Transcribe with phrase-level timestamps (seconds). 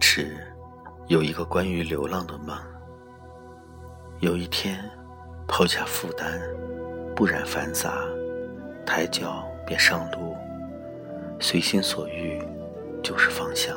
[0.00, 0.36] 直
[1.06, 2.56] 有一个关于流浪的梦。
[4.20, 4.82] 有一天，
[5.46, 6.40] 抛下负担，
[7.14, 8.02] 不染繁杂，
[8.84, 10.34] 抬脚便上路，
[11.38, 12.42] 随心所欲
[13.02, 13.76] 就是方向。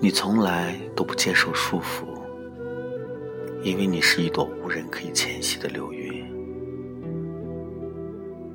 [0.00, 2.06] 你从来都不接受束缚，
[3.62, 6.26] 因为你是一朵无人可以迁徙的流云。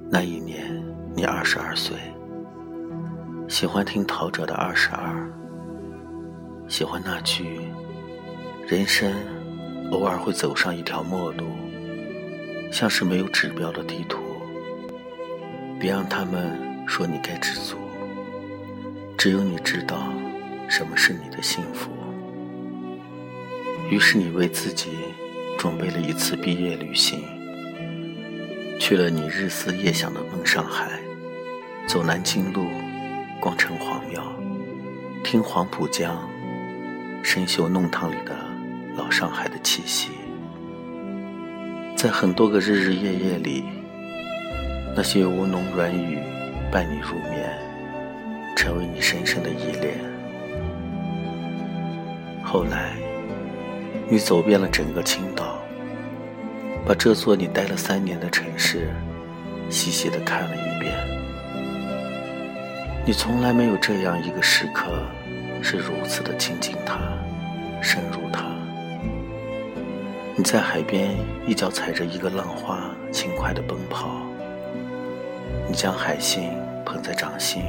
[0.10, 0.84] 那一年，
[1.16, 1.96] 你二十二岁。
[3.48, 5.14] 喜欢听陶喆的《二十二》，
[6.72, 7.62] 喜欢那句
[8.68, 9.14] “人生
[9.92, 11.46] 偶尔会走上一条陌路，
[12.72, 14.20] 像是没有指标的地图。
[15.80, 17.78] 别让他们说你该知足，
[19.16, 20.12] 只有你知道
[20.68, 21.92] 什么是你的幸福。”
[23.92, 24.90] 于是你为自己
[25.56, 27.24] 准备了一次毕业旅行，
[28.80, 31.00] 去了你日思夜想的梦上海，
[31.88, 32.66] 走南京路。
[33.46, 34.24] 逛城隍庙，
[35.24, 36.28] 听黄浦江
[37.22, 38.36] 深袖弄堂里的
[38.98, 40.10] 老上海的气息，
[41.96, 43.64] 在很多个日日夜夜里，
[44.96, 46.18] 那些吴侬软语
[46.72, 47.48] 伴你入眠，
[48.56, 50.00] 成为你深深的依恋。
[52.44, 52.96] 后来，
[54.10, 55.60] 你走遍了整个青岛，
[56.84, 58.90] 把这座你待了三年的城市
[59.70, 60.75] 细细的看了一遍。
[63.08, 64.92] 你从来没有这样一个时刻，
[65.62, 66.98] 是如此的亲近它，
[67.80, 68.46] 深入它。
[70.36, 71.12] 你在海边
[71.46, 74.10] 一脚踩着一个浪花，轻快的奔跑。
[75.70, 76.52] 你将海星
[76.84, 77.62] 捧在掌心，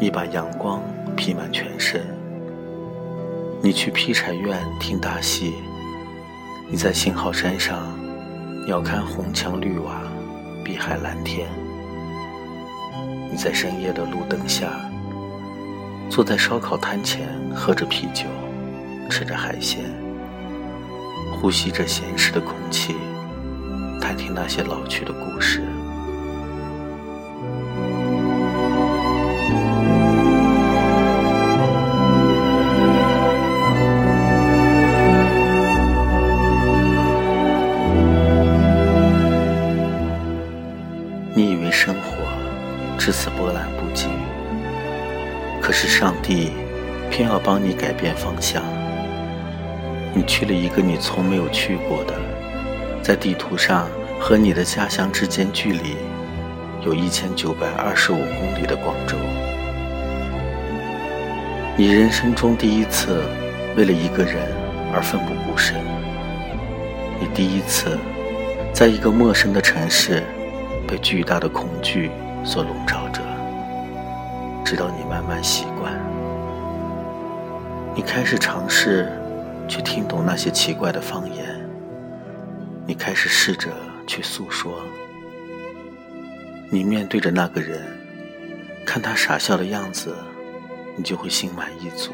[0.00, 0.80] 你把阳光
[1.16, 2.00] 披满全身。
[3.60, 5.52] 你去劈柴院听大戏，
[6.70, 7.76] 你在信号山上，
[8.66, 10.00] 鸟瞰红墙绿瓦，
[10.64, 11.48] 碧海蓝天。
[13.34, 14.68] 你在深夜的路灯下，
[16.08, 18.26] 坐在烧烤摊前，喝着啤酒，
[19.10, 19.80] 吃着海鲜，
[21.32, 22.94] 呼吸着咸湿的空气，
[24.00, 25.64] 探听那些老去的故事。
[42.98, 44.10] 至此波澜不惊。
[45.60, 46.52] 可是上帝
[47.10, 48.62] 偏要帮你改变方向。
[50.14, 52.14] 你去了一个你从没有去过的，
[53.02, 53.88] 在地图上
[54.20, 55.96] 和你的家乡之间距离
[56.84, 59.16] 有一千九百二十五公里的广州。
[61.76, 63.22] 你人生中第一次
[63.76, 64.36] 为了一个人
[64.92, 65.74] 而奋不顾身。
[67.18, 67.98] 你第一次
[68.72, 70.22] 在一个陌生的城市
[70.86, 72.10] 被巨大的恐惧。
[72.44, 73.22] 所笼罩着，
[74.64, 75.98] 直到你慢慢习惯，
[77.94, 79.10] 你开始尝试
[79.66, 81.46] 去听懂那些奇怪的方言，
[82.86, 83.70] 你开始试着
[84.06, 84.74] 去诉说，
[86.68, 87.80] 你面对着那个人，
[88.84, 90.14] 看他傻笑的样子，
[90.96, 92.12] 你就会心满意足。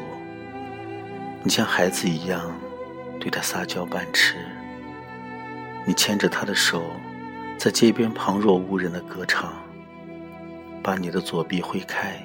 [1.43, 2.41] 你像孩子一样
[3.19, 4.35] 对他撒娇扮痴，
[5.85, 6.83] 你牵着他的手，
[7.57, 9.51] 在街边旁若无人的歌唱。
[10.83, 12.19] 把你的左臂挥开，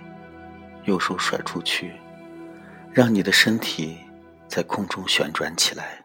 [0.85, 1.95] 右手甩出去，
[2.91, 3.99] 让你的身体
[4.49, 6.03] 在空中旋转起来。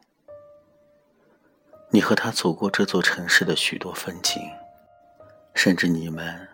[1.90, 4.42] 你和他走过这座城市的许多风景，
[5.54, 6.48] 甚至你们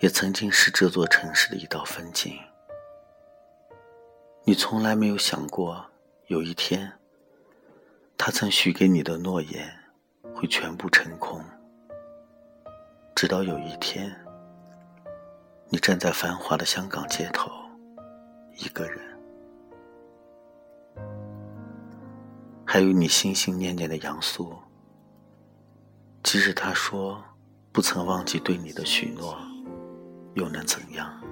[0.00, 2.38] 也曾经是这座城市的一道风景。
[4.44, 5.84] 你从来没有想过，
[6.26, 6.92] 有一天，
[8.16, 9.68] 他曾许给你的诺言
[10.34, 11.44] 会全部成空。
[13.14, 14.27] 直到有一天。
[15.70, 17.50] 你站在繁华的香港街头，
[18.56, 18.98] 一个人，
[22.64, 24.56] 还有你心心念念的杨素。
[26.22, 27.22] 即使他说
[27.70, 29.36] 不曾忘记对你的许诺，
[30.34, 31.22] 又能怎样？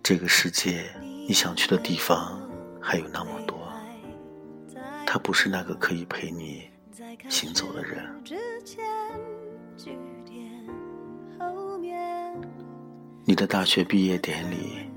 [0.00, 2.40] 这个世界，你想去的地方
[2.80, 3.58] 还有那么多，
[5.04, 6.70] 他不是那个可以陪你
[7.28, 8.22] 行走的人。
[13.30, 14.90] 你的大学毕业典礼，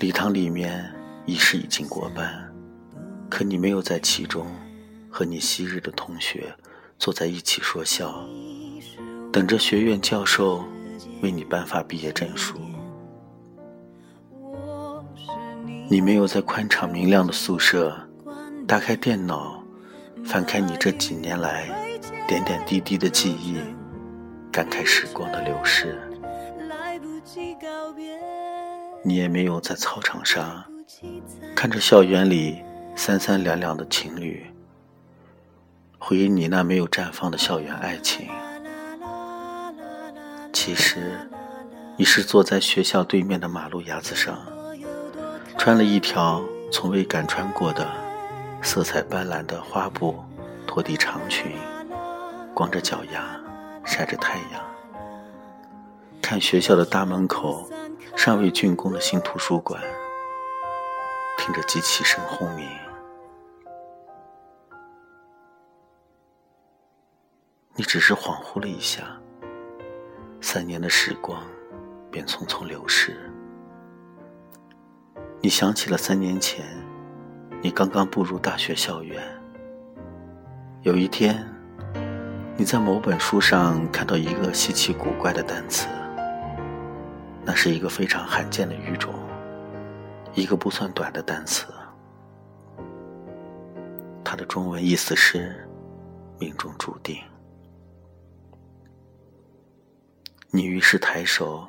[0.00, 0.92] 礼堂里面
[1.26, 2.52] 仪式已经过半，
[3.30, 4.48] 可你没有在其中，
[5.08, 6.52] 和你昔日的同学
[6.98, 8.26] 坐在一起说笑，
[9.32, 10.64] 等着学院教授
[11.22, 12.58] 为你颁发毕业证书。
[15.88, 17.96] 你没有在宽敞明亮的宿舍，
[18.66, 19.62] 打开电脑，
[20.24, 21.68] 翻开你这几年来
[22.26, 23.56] 点点滴滴的记忆，
[24.50, 25.96] 感慨时光的流逝。
[29.06, 30.64] 你也没有在操场上
[31.54, 32.64] 看着校园里
[32.96, 34.44] 三三两两的情侣，
[35.96, 38.28] 回忆你那没有绽放的校园爱情。
[40.52, 41.20] 其实，
[41.96, 44.36] 你是坐在学校对面的马路牙子上，
[45.56, 46.42] 穿了一条
[46.72, 47.88] 从未敢穿过的
[48.60, 50.16] 色彩斑斓的花布
[50.66, 51.52] 拖地长裙，
[52.52, 53.40] 光着脚丫
[53.84, 54.60] 晒着太阳，
[56.20, 57.70] 看学校的大门口
[58.14, 59.82] 尚未竣工的新图书馆，
[61.38, 62.68] 听着机器声轰鸣。
[67.74, 69.02] 你只是恍惚了一下。
[70.40, 71.42] 三年的时光
[72.10, 73.18] 便匆匆流逝，
[75.40, 76.64] 你想起了三年前，
[77.60, 79.22] 你刚刚步入大学校园。
[80.82, 81.44] 有一天，
[82.56, 85.88] 你在某本书上看到一个稀奇古怪的单词，
[87.46, 89.14] 那是一个非常罕见的语种，
[90.34, 91.66] 一个不算短的单词，
[94.24, 95.64] 它的中文意思是
[96.40, 97.16] “命中注定”。
[100.50, 101.68] 你于是抬手，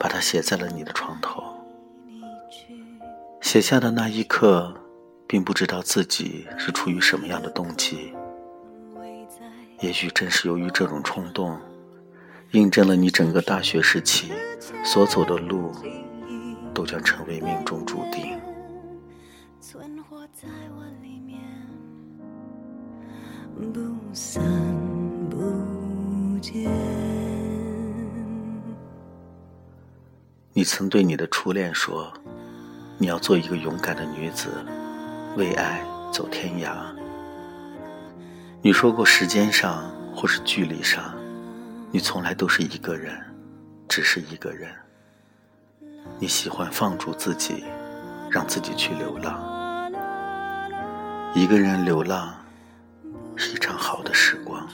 [0.00, 1.40] 把它写在了你的床头。
[3.40, 4.74] 写下的那一刻，
[5.28, 8.12] 并不知道自己是出于什么样的动机。
[9.78, 11.56] 也许正是由于这种冲动，
[12.50, 14.32] 印证了你整个大学时期
[14.84, 15.72] 所走的路，
[16.74, 18.38] 都将成为命中注定。
[23.72, 24.42] 不散
[25.30, 26.70] 不见。
[30.52, 32.12] 你曾对你的初恋说
[32.98, 34.48] ：“你要做一个勇敢的女子，
[35.36, 35.82] 为爱
[36.12, 36.94] 走天涯。”
[38.60, 41.14] 你说过，时间上或是距离上，
[41.90, 43.18] 你从来都是一个人，
[43.88, 44.70] 只是一个人。
[46.18, 47.64] 你喜欢放逐自己，
[48.30, 49.90] 让自己去流浪。
[51.34, 52.34] 一个人流浪，
[53.36, 54.68] 是一场好的时光。